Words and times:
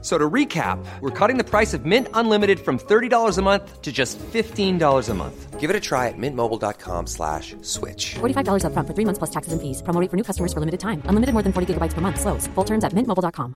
So 0.00 0.16
to 0.16 0.30
recap, 0.30 0.78
we're 1.00 1.10
cutting 1.10 1.38
the 1.38 1.44
price 1.44 1.74
of 1.74 1.84
Mint 1.84 2.06
Unlimited 2.14 2.60
from 2.60 2.78
$30 2.78 3.36
a 3.36 3.42
month 3.42 3.82
to 3.82 3.90
just 3.90 4.16
$15 4.18 5.08
a 5.08 5.14
month. 5.14 5.58
Give 5.58 5.70
it 5.70 5.74
a 5.74 5.80
try 5.80 6.06
at 6.06 6.14
mintmobile.com 6.16 7.08
slash 7.08 7.56
switch. 7.62 8.14
$45 8.20 8.62
upfront 8.62 8.86
for 8.86 8.94
three 8.94 9.04
months 9.04 9.18
plus 9.18 9.30
taxes 9.30 9.52
and 9.52 9.60
fees. 9.60 9.82
Promo 9.82 10.00
rate 10.00 10.08
for 10.08 10.16
new 10.16 10.22
customers 10.22 10.52
for 10.52 10.60
limited 10.60 10.78
time. 10.78 11.02
Unlimited 11.10 11.34
more 11.34 11.42
than 11.42 11.52
40 11.52 11.74
gigabytes 11.74 11.94
per 11.94 12.00
month. 12.00 12.20
Slows. 12.20 12.46
Full 12.54 12.64
terms 12.64 12.84
at 12.84 12.94
mintmobile.com. 12.94 13.54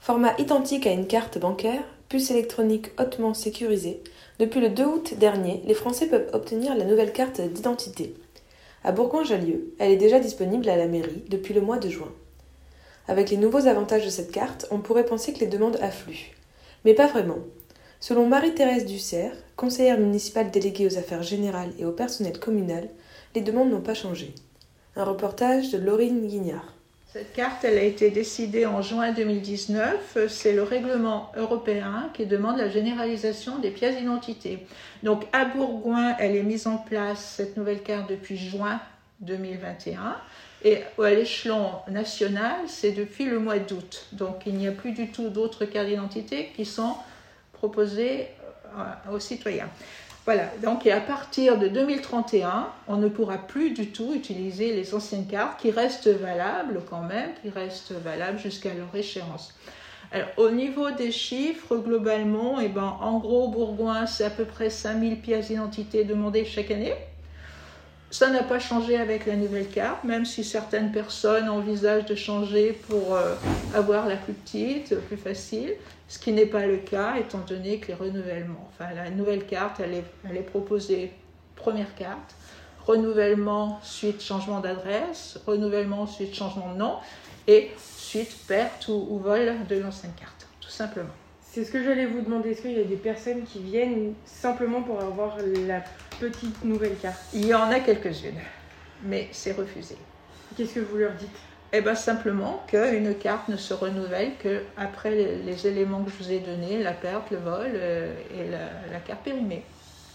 Format 0.00 0.38
identique 0.38 0.86
à 0.86 0.92
une 0.92 1.06
carte 1.08 1.38
bancaire, 1.38 1.82
puce 2.08 2.30
électronique 2.30 2.92
hautement 2.96 3.34
sécurisée, 3.34 4.04
depuis 4.38 4.60
le 4.60 4.68
2 4.68 4.84
août 4.84 5.14
dernier, 5.18 5.62
les 5.66 5.74
Français 5.74 6.06
peuvent 6.06 6.28
obtenir 6.32 6.76
la 6.76 6.84
nouvelle 6.84 7.12
carte 7.12 7.40
d'identité. 7.40 8.14
À 8.86 8.92
Bourgoin-Jallieu, 8.92 9.74
elle 9.80 9.90
est 9.90 9.96
déjà 9.96 10.20
disponible 10.20 10.68
à 10.68 10.76
la 10.76 10.86
mairie 10.86 11.24
depuis 11.28 11.52
le 11.52 11.60
mois 11.60 11.78
de 11.78 11.88
juin. 11.88 12.12
Avec 13.08 13.30
les 13.30 13.36
nouveaux 13.36 13.66
avantages 13.66 14.04
de 14.04 14.10
cette 14.10 14.30
carte, 14.30 14.68
on 14.70 14.78
pourrait 14.78 15.04
penser 15.04 15.32
que 15.32 15.40
les 15.40 15.48
demandes 15.48 15.76
affluent. 15.82 16.30
Mais 16.84 16.94
pas 16.94 17.08
vraiment. 17.08 17.38
Selon 17.98 18.28
Marie-Thérèse 18.28 18.86
Dussert, 18.86 19.34
conseillère 19.56 19.98
municipale 19.98 20.52
déléguée 20.52 20.86
aux 20.86 20.98
affaires 20.98 21.24
générales 21.24 21.72
et 21.80 21.84
au 21.84 21.90
personnel 21.90 22.38
communal, 22.38 22.88
les 23.34 23.40
demandes 23.40 23.72
n'ont 23.72 23.80
pas 23.80 23.94
changé. 23.94 24.32
Un 24.94 25.02
reportage 25.02 25.72
de 25.72 25.78
Laurine 25.78 26.24
Guignard. 26.24 26.72
Cette 27.12 27.32
carte, 27.32 27.64
a 27.64 27.70
été 27.70 28.10
décidée 28.10 28.66
en 28.66 28.82
juin 28.82 29.12
2019. 29.12 30.28
C'est 30.28 30.52
le 30.52 30.62
règlement 30.62 31.30
européen 31.36 32.10
qui 32.12 32.26
demande 32.26 32.58
la 32.58 32.68
généralisation 32.68 33.58
des 33.58 33.70
pièces 33.70 33.96
d'identité. 33.96 34.66
Donc 35.02 35.24
à 35.32 35.44
Bourgoin, 35.44 36.16
elle 36.18 36.34
est 36.34 36.42
mise 36.42 36.66
en 36.66 36.78
place, 36.78 37.34
cette 37.36 37.56
nouvelle 37.56 37.82
carte, 37.82 38.10
depuis 38.10 38.36
juin 38.36 38.80
2021. 39.20 40.16
Et 40.64 40.78
à 40.98 41.10
l'échelon 41.10 41.70
national, 41.88 42.56
c'est 42.66 42.92
depuis 42.92 43.24
le 43.24 43.38
mois 43.38 43.60
d'août. 43.60 44.06
Donc 44.12 44.42
il 44.44 44.54
n'y 44.54 44.66
a 44.66 44.72
plus 44.72 44.92
du 44.92 45.10
tout 45.12 45.28
d'autres 45.28 45.64
cartes 45.64 45.86
d'identité 45.86 46.50
qui 46.56 46.64
sont 46.64 46.96
proposées 47.52 48.26
euh, 48.76 49.14
aux 49.14 49.20
citoyens. 49.20 49.68
Voilà, 50.26 50.50
donc 50.60 50.88
à 50.88 51.00
partir 51.00 51.56
de 51.56 51.68
2031, 51.68 52.68
on 52.88 52.96
ne 52.96 53.08
pourra 53.08 53.38
plus 53.38 53.70
du 53.70 53.92
tout 53.92 54.12
utiliser 54.12 54.74
les 54.74 54.92
anciennes 54.92 55.28
cartes 55.28 55.60
qui 55.60 55.70
restent 55.70 56.08
valables 56.08 56.80
quand 56.90 57.02
même, 57.02 57.30
qui 57.40 57.48
restent 57.48 57.92
valables 57.92 58.40
jusqu'à 58.40 58.74
leur 58.74 58.92
échéance. 58.92 59.54
Au 60.36 60.50
niveau 60.50 60.90
des 60.90 61.12
chiffres, 61.12 61.76
globalement, 61.76 62.58
eh 62.60 62.68
ben, 62.68 62.96
en 63.00 63.18
gros, 63.18 63.48
Bourgoin, 63.48 64.06
c'est 64.06 64.24
à 64.24 64.30
peu 64.30 64.44
près 64.44 64.68
5000 64.68 65.20
pièces 65.20 65.46
d'identité 65.46 66.02
demandées 66.02 66.44
chaque 66.44 66.72
année. 66.72 66.94
Ça 68.10 68.30
n'a 68.30 68.42
pas 68.42 68.60
changé 68.60 68.96
avec 68.96 69.26
la 69.26 69.34
nouvelle 69.34 69.68
carte, 69.68 70.04
même 70.04 70.24
si 70.24 70.44
certaines 70.44 70.92
personnes 70.92 71.48
envisagent 71.48 72.06
de 72.06 72.14
changer 72.14 72.72
pour 72.72 73.14
euh, 73.14 73.34
avoir 73.74 74.06
la 74.06 74.16
plus 74.16 74.32
petite, 74.32 74.94
plus 75.00 75.16
facile, 75.16 75.74
ce 76.08 76.18
qui 76.18 76.32
n'est 76.32 76.46
pas 76.46 76.66
le 76.66 76.76
cas 76.76 77.16
étant 77.16 77.40
donné 77.40 77.78
que 77.80 77.88
les 77.88 77.94
renouvellements, 77.94 78.70
enfin 78.70 78.94
la 78.94 79.10
nouvelle 79.10 79.44
carte, 79.44 79.80
elle 79.80 80.36
est, 80.36 80.40
proposée 80.42 81.12
première 81.56 81.94
carte, 81.96 82.36
renouvellement 82.86 83.80
suite 83.82 84.22
changement 84.22 84.60
d'adresse, 84.60 85.40
renouvellement 85.44 86.06
suite 86.06 86.34
changement 86.34 86.72
de 86.72 86.78
nom 86.78 86.96
et 87.48 87.72
suite 87.76 88.36
perte 88.46 88.86
ou 88.86 89.18
vol 89.18 89.66
de 89.68 89.78
l'ancienne 89.78 90.14
carte, 90.16 90.46
tout 90.60 90.70
simplement. 90.70 91.25
C'est 91.56 91.64
ce 91.64 91.70
que 91.70 91.82
j'allais 91.82 92.04
vous 92.04 92.20
demander. 92.20 92.50
Est-ce 92.50 92.60
qu'il 92.60 92.72
y 92.72 92.80
a 92.80 92.84
des 92.84 92.96
personnes 92.96 93.44
qui 93.44 93.60
viennent 93.60 94.12
simplement 94.26 94.82
pour 94.82 95.00
avoir 95.00 95.38
la 95.66 95.82
petite 96.20 96.62
nouvelle 96.62 96.94
carte? 96.96 97.18
Il 97.32 97.46
y 97.46 97.54
en 97.54 97.70
a 97.70 97.80
quelques-unes, 97.80 98.42
mais 99.02 99.28
c'est 99.32 99.52
refusé. 99.52 99.96
Qu'est-ce 100.54 100.74
que 100.74 100.80
vous 100.80 100.98
leur 100.98 101.12
dites? 101.12 101.30
Eh 101.72 101.80
bien 101.80 101.94
simplement 101.94 102.62
qu'une 102.66 103.14
carte 103.14 103.48
ne 103.48 103.56
se 103.56 103.72
renouvelle 103.72 104.32
qu'après 104.38 105.12
les, 105.12 105.36
les, 105.36 105.66
éléments 105.66 106.04
que 106.04 106.10
je 106.10 106.24
vous 106.24 106.30
ai 106.30 106.40
donnés, 106.40 106.82
la 106.82 106.92
perte, 106.92 107.30
le 107.30 107.38
vol 107.38 107.70
euh, 107.72 108.12
et 108.34 108.50
la, 108.50 108.92
la, 108.92 109.00
carte 109.00 109.22
périmée, 109.24 109.62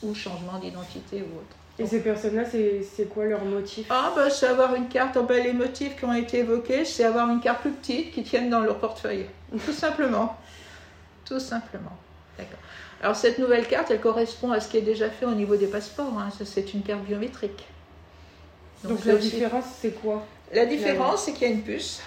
ou 0.04 0.14
changement 0.14 0.60
d'identité 0.60 1.24
ou 1.24 1.40
autre. 1.40 1.56
Et 1.80 1.88
ces 1.88 2.02
personnes-là, 2.02 2.44
c'est 2.46 3.10
quoi 3.10 3.26
leur 3.26 3.44
motif? 3.46 3.88
Ah 3.90 4.14
ben 4.16 4.30
c'est 4.30 4.46
avoir 4.46 4.76
une 4.76 4.90
carte, 4.90 5.18
oh, 5.20 5.24
ben, 5.24 5.44
les 5.44 5.54
motifs 5.54 5.96
qui 5.98 6.06
ont 6.06 6.14
été 6.14 6.40
évoqués, 6.40 6.86
c'est 6.86 7.04
avoir 7.04 7.28
une 7.32 7.40
carte 7.40 7.62
plus 7.62 7.72
petite 7.72 8.12
qui 8.12 8.22
tienne 8.22 8.52
dans 8.52 8.60
leur 8.60 8.78
portefeuille, 8.78 9.26
tout 9.66 9.74
simplement. 9.74 10.38
Tout 11.26 11.40
simplement. 11.40 11.98
D'accord. 12.38 12.60
Alors 13.02 13.16
cette 13.16 13.40
nouvelle 13.40 13.68
carte, 13.68 13.92
elle 13.92 14.02
correspond 14.02 14.52
à 14.52 14.60
ce 14.60 14.70
qui 14.70 14.78
est 14.78 14.82
déjà 14.82 15.10
fait 15.10 15.26
au 15.26 15.34
niveau 15.34 15.56
des 15.56 15.68
passeports. 15.68 16.18
Hein. 16.20 16.30
C'est 16.44 16.74
une 16.74 16.84
carte 16.84 17.04
biométrique. 17.04 17.66
Donc, 18.84 18.98
Donc 18.98 19.06
la 19.06 19.16
aussi... 19.16 19.30
différence, 19.30 19.66
c'est 19.80 20.02
quoi? 20.02 20.26
La 20.54 20.66
différence, 20.66 21.24
c'est 21.24 21.34
qu'il 21.34 21.48
y 21.48 21.52
a 21.52 21.54
une 21.54 21.62
puce 21.62 22.02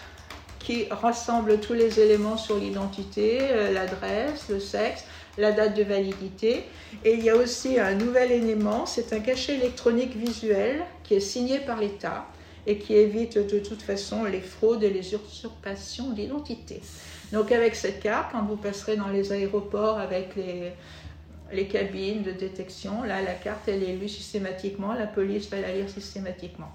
qui 0.59 0.87
rassemble 0.91 1.61
tous 1.61 1.75
les 1.75 2.01
éléments 2.01 2.37
sur 2.37 2.57
l'identité, 2.57 3.39
euh, 3.43 3.73
l'adresse, 3.73 4.49
le 4.49 4.59
sexe, 4.61 5.05
la 5.37 5.53
date 5.53 5.75
de 5.75 5.83
validité. 5.83 6.65
Et 7.05 7.15
il 7.15 7.25
y 7.25 7.31
a 7.31 7.37
aussi 7.37 7.79
un 7.79 7.95
nouvel 7.95 8.33
élément, 8.33 8.87
c'est 8.87 9.13
un 9.13 9.21
cachet 9.21 9.57
électronique 9.57 10.17
visuel 10.17 10.85
qui 11.03 11.15
est 11.15 11.21
signé 11.21 11.59
par 11.59 11.81
l'État 11.81 12.27
et 12.67 12.79
qui 12.79 12.95
évite 12.95 13.39
de 13.39 13.59
toute 13.59 13.83
façon 13.83 14.25
les 14.25 14.41
fraudes 14.41 14.83
et 14.83 14.91
les 14.91 15.15
usurpations 15.15 16.11
d'identité. 16.11 16.81
Donc 17.33 17.53
avec 17.53 17.75
cette 17.75 18.01
carte, 18.01 18.33
quand 18.33 18.45
vous 18.45 18.57
passerez 18.57 18.97
dans 18.97 19.09
les 19.09 19.33
aéroports 19.33 19.99
avec 19.99 20.37
les, 20.37 20.73
les 21.53 21.67
cabines 21.67 22.23
de 22.23 22.31
détection, 22.31 23.03
là 23.03 23.23
la 23.23 23.35
carte 23.35 23.69
elle 23.69 23.83
est 23.83 23.97
lue 23.97 24.09
systématiquement, 24.09 24.93
la 24.95 25.07
police 25.07 25.49
va 25.51 25.61
la 25.61 25.75
lire 25.75 25.89
systématiquement. 25.89 26.73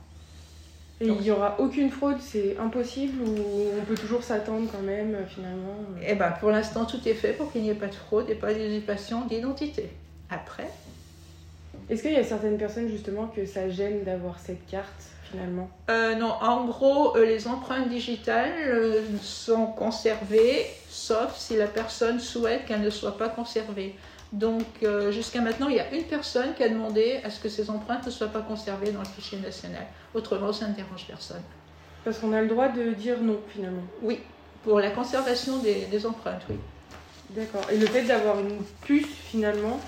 Et 1.01 1.07
il 1.07 1.21
n'y 1.21 1.31
aura 1.31 1.55
aucune 1.59 1.89
fraude, 1.89 2.17
c'est 2.19 2.57
impossible 2.57 3.21
ou 3.21 3.69
on 3.79 3.85
peut 3.85 3.95
toujours 3.95 4.21
s'attendre 4.21 4.69
quand 4.69 4.81
même 4.81 5.15
finalement 5.29 5.77
Eh 6.05 6.15
bien 6.15 6.31
pour 6.31 6.49
l'instant 6.49 6.83
tout 6.83 6.99
est 7.07 7.13
fait 7.13 7.31
pour 7.31 7.51
qu'il 7.51 7.61
n'y 7.61 7.69
ait 7.69 7.75
pas 7.75 7.87
de 7.87 7.95
fraude 7.95 8.29
et 8.29 8.35
pas 8.35 8.53
d'usurpation 8.53 9.25
d'identité. 9.25 9.89
Après 10.29 10.67
Est-ce 11.89 12.03
qu'il 12.03 12.13
y 12.13 12.17
a 12.17 12.23
certaines 12.23 12.57
personnes 12.57 12.87
justement 12.87 13.27
que 13.27 13.45
ça 13.45 13.69
gêne 13.69 14.03
d'avoir 14.03 14.39
cette 14.39 14.65
carte 14.67 15.03
finalement? 15.31 15.69
Euh, 15.89 16.15
Non, 16.15 16.33
en 16.41 16.65
gros, 16.65 17.17
euh, 17.17 17.25
les 17.25 17.47
empreintes 17.47 17.89
digitales 17.89 18.51
euh, 18.67 19.01
sont 19.21 19.65
conservées, 19.67 20.65
sauf 20.87 21.35
si 21.35 21.55
la 21.55 21.67
personne 21.67 22.19
souhaite 22.19 22.65
qu'elles 22.65 22.81
ne 22.81 22.89
soient 22.89 23.17
pas 23.17 23.29
conservées. 23.29 23.95
Donc, 24.31 24.85
jusqu'à 25.09 25.41
maintenant, 25.41 25.69
il 25.69 25.77
y 25.77 25.79
a 25.79 25.91
une 25.91 26.03
personne 26.03 26.53
qui 26.53 26.61
a 26.61 26.69
demandé 26.69 27.19
à 27.23 27.31
ce 27.31 27.39
que 27.39 27.49
ces 27.49 27.67
empreintes 27.71 28.05
ne 28.05 28.11
soient 28.11 28.27
pas 28.27 28.41
conservées 28.41 28.91
dans 28.91 28.99
le 28.99 29.07
fichier 29.07 29.39
national. 29.39 29.81
Autrement, 30.13 30.53
ça 30.53 30.67
ne 30.67 30.75
dérange 30.75 31.07
personne. 31.07 31.41
Parce 32.05 32.19
qu'on 32.19 32.31
a 32.33 32.41
le 32.43 32.47
droit 32.47 32.67
de 32.67 32.91
dire 32.91 33.19
non, 33.19 33.39
finalement 33.49 33.81
Oui, 34.03 34.19
pour 34.63 34.79
la 34.79 34.91
conservation 34.91 35.57
des, 35.57 35.85
des 35.85 36.05
empreintes, 36.05 36.43
oui. 36.47 36.57
D'accord. 37.31 37.61
Et 37.71 37.77
le 37.77 37.87
fait 37.87 38.03
d'avoir 38.03 38.39
une 38.39 38.63
puce, 38.81 39.07
finalement, 39.07 39.79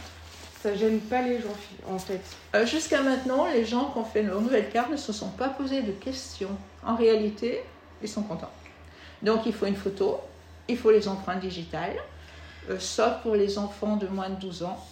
ça 0.61 0.75
gêne 0.75 0.99
pas 0.99 1.21
les 1.21 1.41
gens 1.41 1.55
en 1.89 1.97
fait 1.97 2.21
euh, 2.55 2.65
Jusqu'à 2.65 3.01
maintenant, 3.01 3.47
les 3.51 3.65
gens 3.65 3.91
qui 3.91 3.97
ont 3.97 4.05
fait 4.05 4.21
leur 4.21 4.41
nouvelle 4.41 4.69
carte 4.69 4.91
ne 4.91 4.97
se 4.97 5.11
sont 5.11 5.29
pas 5.29 5.49
posés 5.49 5.81
de 5.81 5.91
questions. 5.91 6.55
En 6.85 6.95
réalité, 6.95 7.63
ils 8.01 8.09
sont 8.09 8.23
contents. 8.23 8.51
Donc 9.23 9.45
il 9.45 9.53
faut 9.53 9.65
une 9.65 9.75
photo, 9.75 10.19
il 10.67 10.77
faut 10.77 10.91
les 10.91 11.07
empreintes 11.07 11.39
digitales, 11.39 11.97
euh, 12.69 12.77
sauf 12.79 13.21
pour 13.23 13.35
les 13.35 13.57
enfants 13.57 13.97
de 13.97 14.07
moins 14.07 14.29
de 14.29 14.35
12 14.35 14.63
ans. 14.63 14.85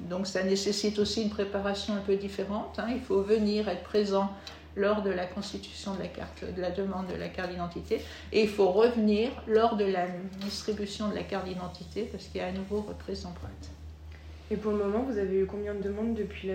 Donc 0.00 0.26
ça 0.26 0.42
nécessite 0.42 0.98
aussi 0.98 1.22
une 1.22 1.30
préparation 1.30 1.94
un 1.94 2.00
peu 2.00 2.16
différente. 2.16 2.78
Hein. 2.78 2.88
Il 2.90 3.00
faut 3.00 3.22
venir 3.22 3.68
être 3.68 3.82
présent 3.82 4.30
lors 4.76 5.02
de 5.02 5.10
la 5.10 5.24
constitution 5.24 5.94
de 5.94 6.00
la 6.00 6.08
carte, 6.08 6.44
de 6.54 6.60
la 6.60 6.70
demande 6.70 7.06
de 7.06 7.14
la 7.14 7.28
carte 7.28 7.50
d'identité, 7.50 8.02
et 8.30 8.42
il 8.42 8.48
faut 8.48 8.70
revenir 8.70 9.30
lors 9.48 9.76
de 9.76 9.86
la 9.86 10.06
distribution 10.40 11.08
de 11.08 11.14
la 11.14 11.22
carte 11.22 11.46
d'identité 11.46 12.02
parce 12.12 12.24
qu'il 12.26 12.42
y 12.42 12.44
a 12.44 12.48
à 12.48 12.52
nouveau 12.52 12.82
reprise 12.82 13.22
d'empreintes. 13.22 13.70
Et 14.50 14.56
pour 14.56 14.72
le 14.72 14.78
moment, 14.78 15.04
vous 15.08 15.18
avez 15.18 15.40
eu 15.40 15.46
combien 15.46 15.74
de 15.74 15.82
demandes 15.82 16.14
depuis 16.14 16.48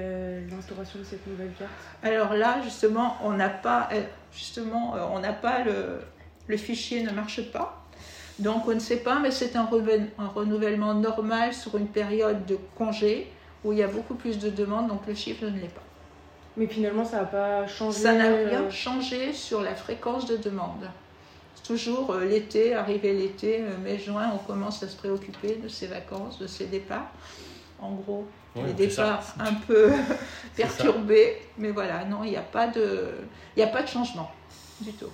l'instauration 0.49 0.99
de 0.99 1.03
cette 1.03 1.25
nouvelle 1.27 1.51
carte? 1.59 1.71
Alors 2.03 2.33
là, 2.33 2.61
justement, 2.63 3.17
on 3.23 3.31
n'a 3.31 3.49
pas, 3.49 3.89
justement, 4.31 4.95
on 5.13 5.19
n'a 5.19 5.33
pas 5.33 5.63
le, 5.63 5.99
le 6.47 6.57
fichier 6.57 7.03
ne 7.03 7.11
marche 7.11 7.51
pas. 7.51 7.81
Donc 8.39 8.67
on 8.67 8.73
ne 8.73 8.79
sait 8.79 8.97
pas, 8.97 9.19
mais 9.19 9.31
c'est 9.31 9.55
un, 9.55 9.69
un, 10.17 10.27
renouvellement 10.27 10.93
normal 10.93 11.53
sur 11.53 11.77
une 11.77 11.87
période 11.87 12.45
de 12.45 12.57
congé 12.75 13.27
où 13.63 13.71
il 13.71 13.79
y 13.79 13.83
a 13.83 13.87
beaucoup 13.87 14.15
plus 14.15 14.39
de 14.39 14.49
demandes, 14.49 14.87
donc 14.87 15.05
le 15.07 15.13
chiffre 15.13 15.45
ne 15.45 15.59
l'est 15.59 15.67
pas. 15.67 15.83
Mais 16.57 16.67
finalement, 16.67 17.05
ça 17.05 17.17
n'a 17.17 17.25
pas 17.25 17.67
changé 17.67 17.99
Ça 17.99 18.13
n'a 18.13 18.33
rien 18.35 18.69
changé 18.69 19.33
sur 19.33 19.61
la 19.61 19.75
fréquence 19.75 20.25
de 20.25 20.37
demande. 20.37 20.89
Toujours 21.65 22.11
euh, 22.11 22.25
l'été, 22.25 22.73
arrivé 22.73 23.13
l'été, 23.13 23.61
euh, 23.61 23.77
mai-juin, 23.83 24.31
on 24.33 24.39
commence 24.39 24.81
à 24.81 24.87
se 24.87 24.97
préoccuper 24.97 25.57
de 25.57 25.67
ses 25.67 25.87
vacances, 25.87 26.39
de 26.39 26.47
ses 26.47 26.65
départs 26.65 27.11
en 27.81 27.93
gros. 27.95 28.27
Ouais, 28.55 28.63
les 28.67 28.73
c'est 28.89 28.89
ça. 28.91 29.21
départs 29.37 29.47
un 29.47 29.53
peu 29.55 29.93
perturbés, 30.55 31.37
mais 31.57 31.71
voilà, 31.71 32.05
non, 32.05 32.23
il 32.23 32.31
n'y 32.31 32.37
a 32.37 32.41
pas 32.41 32.67
de, 32.67 33.15
il 33.55 33.63
a 33.63 33.67
pas 33.67 33.81
de 33.83 33.87
changement 33.87 34.31
du 34.81 34.91
tout. 34.93 35.11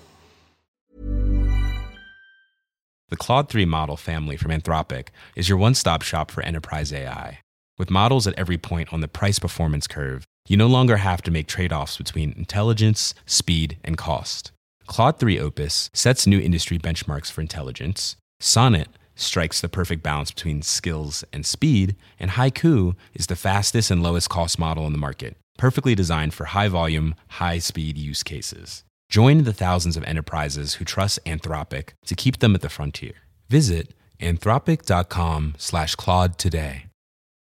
The 3.09 3.15
Claude 3.15 3.47
3 3.47 3.65
model 3.65 3.95
family 3.95 4.35
from 4.35 4.51
Anthropic 4.51 5.09
is 5.35 5.47
your 5.47 5.57
one 5.57 5.73
stop 5.73 6.01
shop 6.01 6.29
for 6.29 6.43
enterprise 6.43 6.91
AI. 6.91 7.39
With 7.77 7.89
models 7.89 8.27
at 8.27 8.33
every 8.37 8.57
point 8.57 8.91
on 8.91 8.99
the 8.99 9.07
price 9.07 9.39
performance 9.39 9.87
curve, 9.87 10.25
you 10.49 10.57
no 10.57 10.67
longer 10.67 10.97
have 10.97 11.21
to 11.21 11.31
make 11.31 11.47
trade 11.47 11.71
offs 11.71 11.97
between 11.97 12.33
intelligence, 12.37 13.13
speed, 13.25 13.77
and 13.85 13.97
cost. 13.97 14.51
Claude 14.87 15.19
3 15.19 15.39
Opus 15.39 15.89
sets 15.93 16.27
new 16.27 16.39
industry 16.39 16.77
benchmarks 16.77 17.31
for 17.31 17.39
intelligence. 17.41 18.17
Sonnet 18.39 18.89
strikes 19.19 19.61
the 19.61 19.69
perfect 19.69 20.03
balance 20.03 20.31
between 20.31 20.61
skills 20.61 21.23
and 21.33 21.45
speed. 21.45 21.95
And 22.19 22.31
Haiku 22.31 22.95
is 23.13 23.27
the 23.27 23.35
fastest 23.35 23.91
and 23.91 24.01
lowest 24.01 24.29
cost 24.29 24.57
model 24.57 24.85
in 24.85 24.93
the 24.93 24.97
market, 24.97 25.37
perfectly 25.57 25.95
designed 25.95 26.33
for 26.33 26.45
high 26.45 26.67
volume, 26.67 27.15
high 27.29 27.59
speed 27.59 27.97
use 27.97 28.23
cases. 28.23 28.83
Join 29.09 29.43
the 29.43 29.53
thousands 29.53 29.95
of 29.95 30.03
enterprises 30.03 30.75
who 30.75 30.85
trust 30.85 31.19
Anthropic 31.25 31.89
to 32.05 32.15
keep 32.15 32.39
them 32.39 32.55
at 32.55 32.61
the 32.61 32.69
frontier. 32.69 33.13
Visit 33.49 33.93
anthropic.com 34.19 35.55
slash 35.57 35.95
Claude 35.95 36.37
today. 36.37 36.86